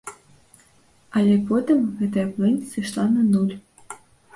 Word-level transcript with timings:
Але 1.21 1.35
потым 1.51 1.79
гэтая 2.03 2.27
плынь 2.35 2.59
сышла 2.75 3.03
на 3.15 3.21
нуль. 3.33 3.59